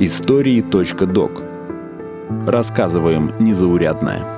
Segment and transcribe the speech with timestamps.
[0.00, 1.42] Истории.док
[2.44, 4.35] Рассказываем незаурядное.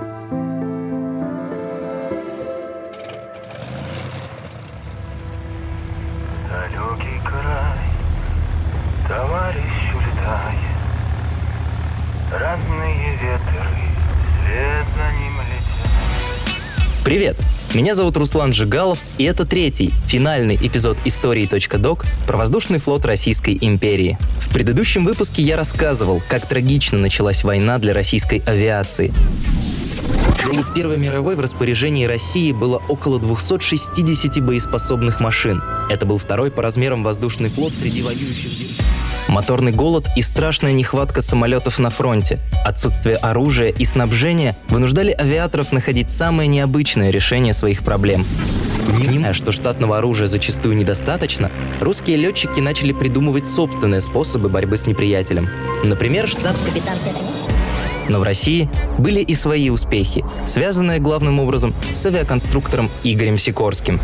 [17.04, 17.36] Привет!
[17.74, 24.18] Меня зовут Руслан Жигалов, и это третий, финальный эпизод истории.док про воздушный флот Российской империи.
[24.40, 29.12] В предыдущем выпуске я рассказывал, как трагично началась война для российской авиации.
[30.50, 35.62] День Первой мировой в распоряжении России было около 260 боеспособных машин.
[35.90, 38.67] Это был второй по размерам воздушный флот среди воюющих.
[39.28, 46.10] Моторный голод и страшная нехватка самолетов на фронте, отсутствие оружия и снабжения вынуждали авиаторов находить
[46.10, 48.24] самое необычное решение своих проблем.
[48.86, 51.50] Понимая, что штатного оружия зачастую недостаточно,
[51.80, 55.48] русские летчики начали придумывать собственные способы борьбы с неприятелем.
[55.84, 56.96] Например, штабс-капитан
[58.08, 64.00] но в России были и свои успехи, связанные главным образом с авиаконструктором Игорем Сикорским.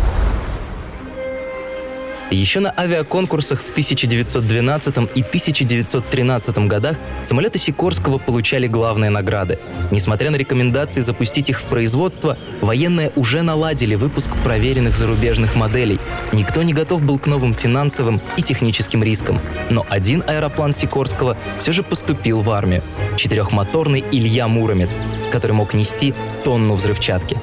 [2.34, 9.60] Еще на авиаконкурсах в 1912 и 1913 годах самолеты Сикорского получали главные награды.
[9.92, 16.00] Несмотря на рекомендации запустить их в производство, военные уже наладили выпуск проверенных зарубежных моделей.
[16.32, 19.40] Никто не готов был к новым финансовым и техническим рискам.
[19.70, 22.82] Но один аэроплан Сикорского все же поступил в армию.
[23.16, 24.98] Четырехмоторный Илья Муромец,
[25.30, 27.38] который мог нести тонну взрывчатки.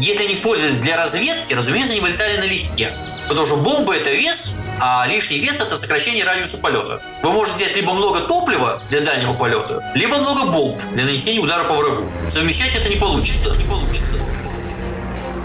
[0.00, 2.92] Если они использовались для разведки, разумеется, они вылетали налегке.
[3.28, 7.00] Потому что бомба– это вес, а лишний вес– это сокращение радиуса полета.
[7.22, 11.64] Вы можете взять либо много топлива для дальнего полета, либо много бомб для нанесения удара
[11.64, 12.10] по врагу.
[12.28, 13.56] Совмещать это не получится.
[13.56, 14.16] Не получится.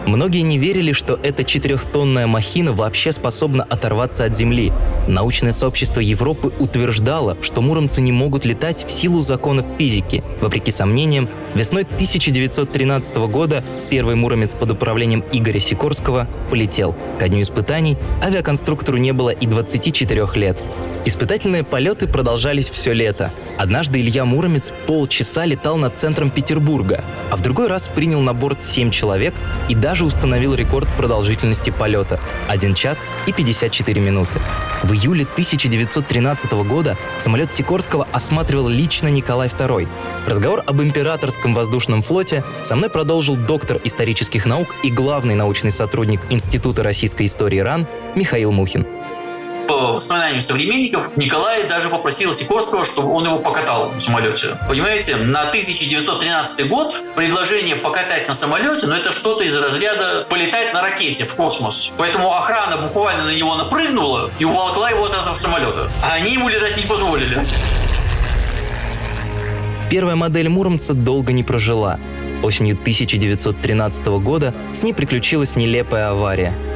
[0.09, 4.73] Многие не верили, что эта четырехтонная махина вообще способна оторваться от Земли.
[5.07, 10.23] Научное сообщество Европы утверждало, что муромцы не могут летать в силу законов физики.
[10.41, 16.95] Вопреки сомнениям, весной 1913 года первый муромец под управлением Игоря Сикорского полетел.
[17.19, 20.63] Ко дню испытаний авиаконструктору не было и 24 лет.
[21.05, 23.31] Испытательные полеты продолжались все лето.
[23.57, 28.61] Однажды Илья Муромец полчаса летал над центром Петербурга, а в другой раз принял на борт
[28.61, 29.33] 7 человек
[29.69, 34.39] и даже установил рекорд продолжительности полета– 1 час и 54 минуты.
[34.83, 39.87] В июле 1913 года самолет Сикорского осматривал лично Николай II.
[40.25, 46.21] Разговор об императорском воздушном флоте со мной продолжил доктор исторических наук и главный научный сотрудник
[46.29, 48.85] Института российской истории РАН Михаил Мухин
[49.69, 54.57] по воспоминаниям современников, Николай даже попросил Сикорского, чтобы он его покатал в самолете.
[54.67, 60.73] Понимаете, на 1913 год предложение покатать на самолете, но ну, это что-то из разряда полетать
[60.73, 61.93] на ракете в космос.
[61.99, 65.91] Поэтому охрана буквально на него напрыгнула и уволокла его от этого самолета.
[66.03, 67.39] А они ему летать не позволили.
[69.91, 71.99] Первая модель Муромца долго не прожила.
[72.41, 76.55] Осенью 1913 года с ней приключилась нелепая авария–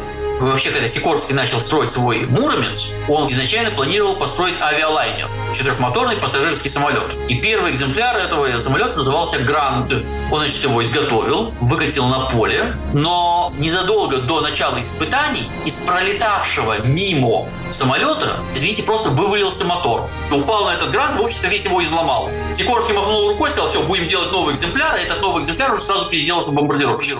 [0.43, 7.15] Вообще, когда Сикорский начал строить свой Муромец, он изначально планировал построить авиалайнер, четырехмоторный пассажирский самолет.
[7.29, 9.93] И первый экземпляр этого самолета назывался Гранд.
[10.31, 17.47] Он, значит, его изготовил, выкатил на поле, но незадолго до начала испытаний из пролетавшего мимо
[17.71, 20.09] самолета, извините, просто вывалился мотор.
[20.29, 22.29] Упал на этот Гранд, в общем-то, весь его изломал.
[22.51, 26.09] Сикорский махнул рукой, сказал, все, будем делать новый экземпляр, и этот новый экземпляр уже сразу
[26.09, 27.17] переделался в бомбардировщик.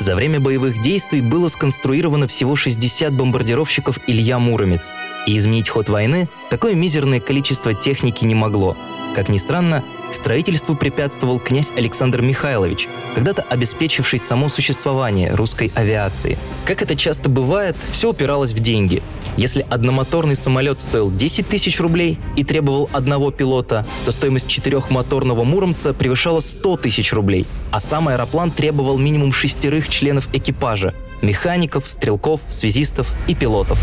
[0.00, 4.88] За время боевых действий было сконструировано всего 60 бомбардировщиков «Илья Муромец»,
[5.26, 8.78] и изменить ход войны такое мизерное количество техники не могло.
[9.14, 9.84] Как ни странно,
[10.14, 16.38] строительству препятствовал князь Александр Михайлович, когда-то обеспечивший само существование русской авиации.
[16.64, 19.02] Как это часто бывает, все упиралось в деньги.
[19.40, 25.94] Если одномоторный самолет стоил 10 тысяч рублей и требовал одного пилота, то стоимость четырехмоторного «Муромца»
[25.94, 30.92] превышала 100 тысяч рублей, а сам аэроплан требовал минимум шестерых членов экипажа–
[31.22, 33.78] механиков, стрелков, связистов и пилотов.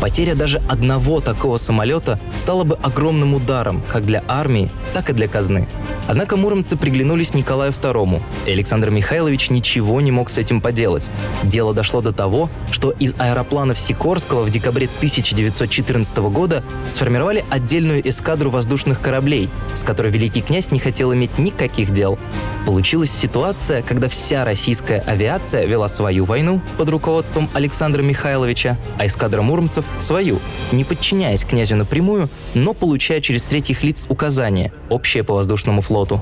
[0.00, 5.26] Потеря даже одного такого самолета стала бы огромным ударом как для армии, так и для
[5.26, 5.66] казны.
[6.06, 11.02] Однако муромцы приглянулись Николаю II, и Александр Михайлович ничего не мог с этим поделать.
[11.42, 18.50] Дело дошло до того, что из аэропланов Сикорского в декабре 1914 года сформировали отдельную эскадру
[18.50, 22.18] воздушных кораблей, с которой великий князь не хотел иметь никаких дел.
[22.66, 29.42] Получилась ситуация, когда вся российская авиация вела свою войну под руководством Александра Михайловича, а эскадра
[29.42, 30.38] муромцев– свою,
[30.72, 36.20] не подчиняясь князю напрямую, но получая через третьих лиц указания, общие по воздушному флоту.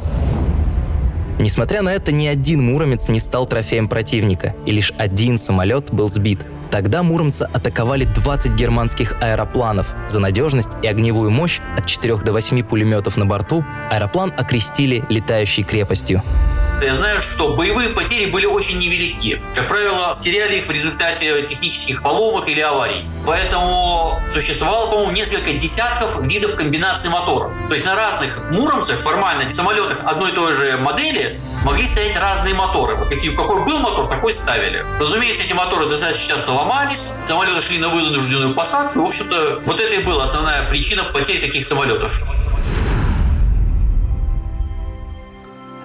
[1.38, 6.08] Несмотря на это, ни один муромец не стал трофеем противника, и лишь один самолет был
[6.08, 6.40] сбит.
[6.70, 9.88] Тогда муромца атаковали 20 германских аэропланов.
[10.08, 15.64] За надежность и огневую мощь от 4 до 8 пулеметов на борту аэроплан окрестили летающей
[15.64, 16.22] крепостью.
[16.82, 19.40] Я знаю, что боевые потери были очень невелики.
[19.54, 23.04] Как правило, теряли их в результате технических поломок или аварий.
[23.26, 27.54] Поэтому существовало, по-моему, несколько десятков видов комбинаций моторов.
[27.68, 32.54] То есть на разных Муромцах, формально, самолетах одной и той же модели могли стоять разные
[32.54, 32.96] моторы.
[32.96, 34.84] Вот какие, какой был мотор, такой ставили.
[35.00, 39.00] Разумеется, эти моторы достаточно часто ломались, самолеты шли на вынужденную посадку.
[39.00, 42.20] В общем-то, вот это и была основная причина потерь таких самолетов.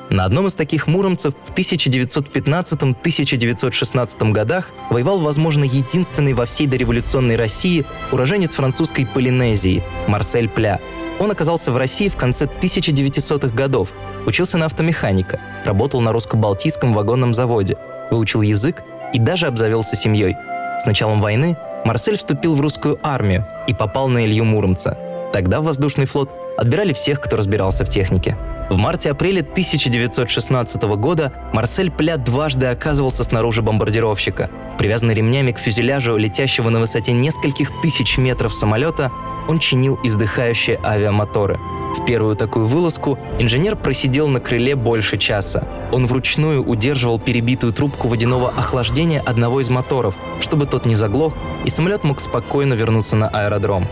[0.10, 7.86] На одном из таких муромцев в 1915-1916 годах воевал, возможно, единственный во всей дореволюционной России
[8.12, 10.80] уроженец французской Полинезии Марсель Пля.
[11.20, 13.90] Он оказался в России в конце 1900-х годов,
[14.26, 17.78] учился на автомеханика, работал на русско-балтийском вагонном заводе,
[18.10, 18.82] выучил язык
[19.14, 20.36] и даже обзавелся семьей.
[20.82, 24.98] С началом войны Марсель вступил в русскую армию и попал на Илью Муромца.
[25.34, 28.38] Тогда в воздушный флот отбирали всех, кто разбирался в технике.
[28.70, 34.50] В марте-апреле 1916 года Марсель Пля дважды оказывался снаружи бомбардировщика.
[34.78, 39.12] Привязанный ремнями к фюзеляжу летящего на высоте нескольких тысяч метров самолета,
[39.48, 41.58] он чинил издыхающие авиамоторы.
[41.98, 45.64] В первую такую вылазку инженер просидел на крыле больше часа.
[45.92, 51.34] Он вручную удерживал перебитую трубку водяного охлаждения одного из моторов, чтобы тот не заглох,
[51.66, 53.88] и самолет мог спокойно вернуться на аэродром.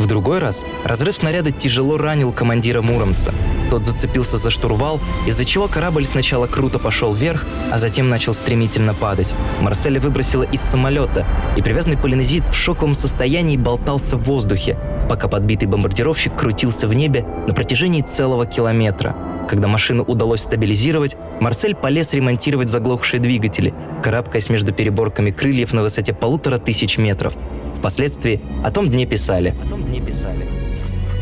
[0.00, 3.34] В другой раз разрыв снаряда тяжело ранил командира Муромца.
[3.68, 8.94] Тот зацепился за штурвал, из-за чего корабль сначала круто пошел вверх, а затем начал стремительно
[8.94, 9.30] падать.
[9.60, 14.78] Марселя выбросило из самолета, и привязанный полинезиец в шоковом состоянии болтался в воздухе,
[15.10, 19.14] пока подбитый бомбардировщик крутился в небе на протяжении целого километра.
[19.50, 26.14] Когда машину удалось стабилизировать, Марсель полез ремонтировать заглохшие двигатели, карабкаясь между переборками крыльев на высоте
[26.14, 27.34] полутора тысяч метров.
[27.80, 29.54] Впоследствии о том дне писали.
[29.64, 30.46] О том дне писали.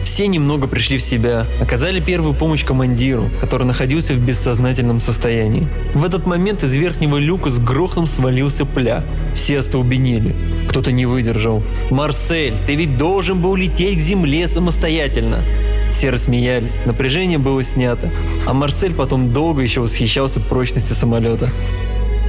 [0.02, 5.68] Все немного пришли в себя, оказали первую помощь командиру, который находился в бессознательном состоянии.
[5.94, 9.04] В этот момент из верхнего люка с грохом свалился пля.
[9.36, 10.34] Все остолбенели.
[10.68, 11.62] Кто-то не выдержал.
[11.90, 15.44] «Марсель, ты ведь должен был лететь к земле самостоятельно!»
[15.92, 18.10] Все рассмеялись, напряжение было снято,
[18.46, 21.48] а Марсель потом долго еще восхищался прочностью самолета.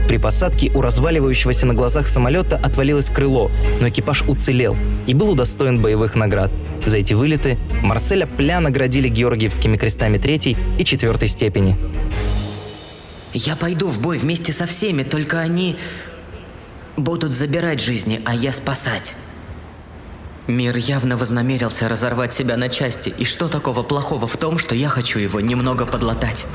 [0.09, 4.75] При посадке у разваливающегося на глазах самолета отвалилось крыло, но экипаж уцелел
[5.05, 6.49] и был удостоен боевых наград.
[6.83, 11.77] За эти вылеты Марселя Пля наградили Георгиевскими крестами третьей и четвертой степени.
[13.33, 15.77] Я пойду в бой вместе со всеми, только они
[16.97, 19.13] будут забирать жизни, а я спасать.
[20.47, 24.89] Мир явно вознамерился разорвать себя на части, и что такого плохого в том, что я
[24.89, 26.47] хочу его немного подлатать?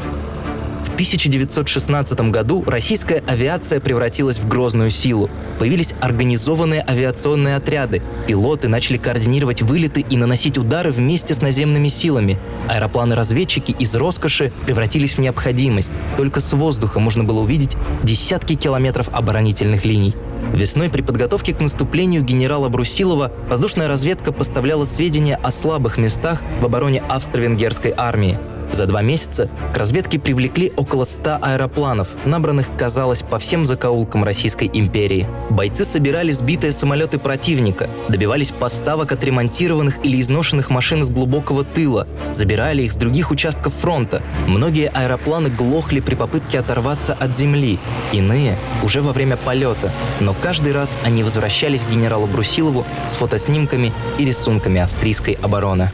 [0.94, 5.29] В 1916 году российская авиация превратилась в грозную силу.
[5.58, 8.00] Появились организованные авиационные отряды.
[8.29, 12.38] Пилоты начали координировать вылеты и наносить удары вместе с наземными силами.
[12.69, 15.91] Аэропланы-разведчики из роскоши превратились в необходимость.
[16.17, 20.14] Только с воздуха можно было увидеть десятки километров оборонительных линий.
[20.52, 26.64] Весной при подготовке к наступлению генерала Брусилова воздушная разведка поставляла сведения о слабых местах в
[26.64, 28.38] обороне австро-венгерской армии.
[28.73, 34.71] За два месяца к разведке привлекли около 100 аэропланов, набранных, казалось, по всем закоулкам Российской
[34.73, 35.27] империи.
[35.51, 42.83] Бойцы собирали сбитые самолеты противника, добивались поставок отремонтированных или изношенных машин с глубокого тыла, забирали
[42.83, 44.23] их с других участков фронта.
[44.47, 47.79] Многие аэропланы глохли при попытке оторваться от земли,
[48.13, 49.91] иные– уже во время полета,
[50.21, 55.89] но каждый раз они возвращались к генералу Брусилову с фотоснимками и рисунками австрийской обороны.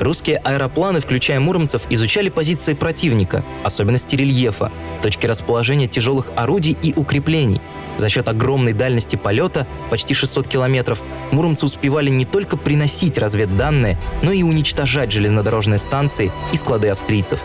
[0.00, 4.70] Русские аэропланы, включая муромцев, изучали позиции противника, особенности рельефа,
[5.02, 7.60] точки расположения тяжелых орудий и укреплений.
[7.98, 11.02] За счет огромной дальности полета, почти 600 километров,
[11.32, 17.40] муромцы успевали не только приносить разведданные, но и уничтожать железнодорожные станции и склады австрийцев.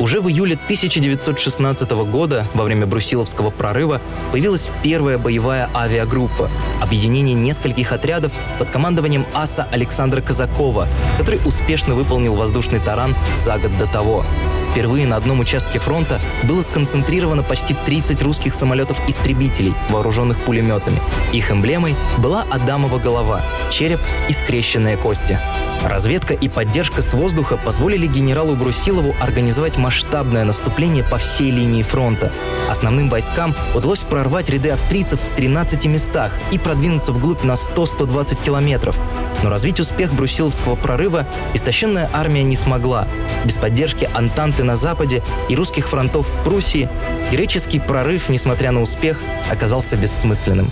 [0.00, 4.00] Уже в июле 1916 года, во время Брусиловского прорыва,
[4.32, 6.48] появилась первая боевая авиагруппа–
[6.80, 10.88] объединение нескольких отрядов под командованием аса Александра Казакова,
[11.18, 14.24] который успешно выполнил воздушный таран за год до того.
[14.70, 21.00] Впервые на одном участке фронта было сконцентрировано почти 30 русских самолетов-истребителей, вооруженных пулеметами.
[21.32, 25.40] Их эмблемой была Адамова голова, череп и скрещенные кости.
[25.82, 32.32] Разведка и поддержка с воздуха позволили генералу Брусилову организовать масштабное наступление по всей линии фронта.
[32.68, 38.96] Основным войскам удалось прорвать ряды австрийцев в 13 местах и продвинуться вглубь на 100-120 километров.
[39.42, 43.08] Но развить успех брусиловского прорыва истощенная армия не смогла.
[43.46, 46.88] Без поддержки Антанты на западе и русских фронтов в Пруссии
[47.30, 50.70] греческий прорыв, несмотря на успех, оказался бессмысленным.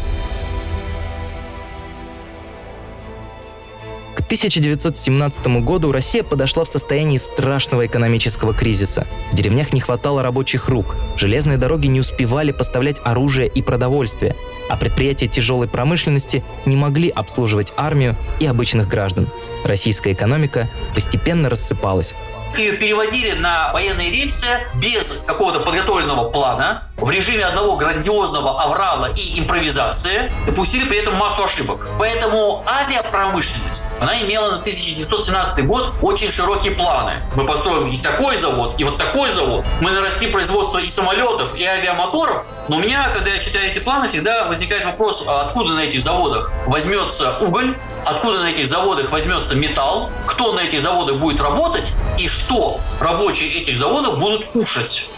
[4.28, 9.06] 1917 году Россия подошла в состоянии страшного экономического кризиса.
[9.32, 14.36] В деревнях не хватало рабочих рук, железные дороги не успевали поставлять оружие и продовольствие,
[14.68, 19.28] а предприятия тяжелой промышленности не могли обслуживать армию и обычных граждан.
[19.64, 22.12] Российская экономика постепенно рассыпалась.
[22.56, 29.38] Ее переводили на военные рельсы без какого-то подготовленного плана, в режиме одного грандиозного аврала и
[29.40, 31.88] импровизации, допустили при этом массу ошибок.
[31.98, 37.14] Поэтому авиапромышленность, она имела на 1917 год очень широкие планы.
[37.36, 39.64] Мы построим и такой завод, и вот такой завод.
[39.80, 42.44] Мы нарастим производство и самолетов, и авиамоторов.
[42.68, 46.02] Но у меня, когда я читаю эти планы, всегда возникает вопрос, а откуда на этих
[46.02, 51.92] заводах возьмется уголь, откуда на этих заводах возьмется металл, кто на этих заводах будет работать
[52.18, 55.08] и что рабочие этих заводов будут кушать.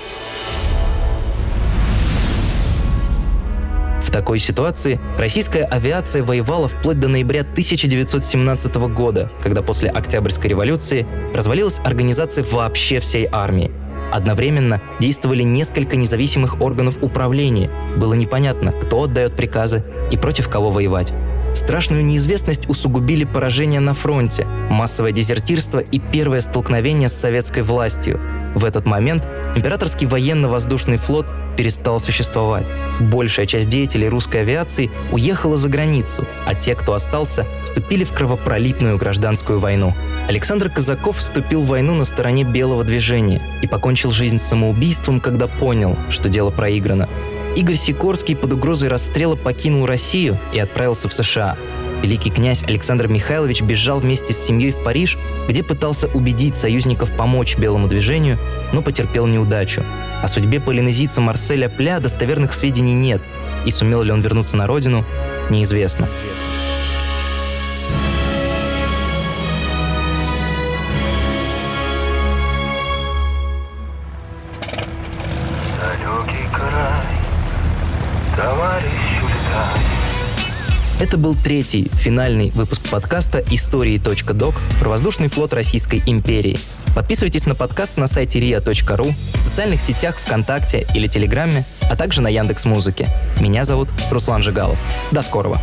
[4.11, 11.07] В такой ситуации российская авиация воевала вплоть до ноября 1917 года, когда после Октябрьской революции
[11.33, 13.71] развалилась организация вообще всей армии.
[14.11, 17.71] Одновременно действовали несколько независимых органов управления.
[17.99, 21.13] Было непонятно, кто отдает приказы и против кого воевать.
[21.55, 28.21] Страшную неизвестность усугубили поражения на фронте, массовое дезертирство и первое столкновение с советской властью.
[28.55, 31.27] В этот момент императорский военно-воздушный флот
[31.57, 32.67] перестал существовать.
[33.01, 38.97] Большая часть деятелей русской авиации уехала за границу, а те, кто остался, вступили в кровопролитную
[38.97, 39.93] гражданскую войну.
[40.29, 45.97] Александр Казаков вступил в войну на стороне белого движения и покончил жизнь самоубийством, когда понял,
[46.09, 47.09] что дело проиграно.
[47.57, 51.57] Игорь Сикорский под угрозой расстрела покинул Россию и отправился в США.
[52.03, 57.59] Великий князь Александр Михайлович бежал вместе с семьей в Париж, где пытался убедить союзников помочь
[57.59, 58.39] белому движению,
[58.73, 59.83] но потерпел неудачу.
[60.23, 63.21] О судьбе полинезийца Марселя Пля достоверных сведений нет,
[63.67, 65.05] и сумел ли он вернуться на родину,
[65.51, 66.07] неизвестно.
[66.07, 66.70] Далекий
[81.11, 86.57] Это был третий, финальный выпуск подкаста «Истории.док» про воздушный флот Российской империи.
[86.95, 92.29] Подписывайтесь на подкаст на сайте ria.ru, в социальных сетях ВКонтакте или Телеграме, а также на
[92.29, 93.09] Яндекс Музыке.
[93.41, 94.79] Меня зовут Руслан Жигалов.
[95.11, 95.61] До скорого!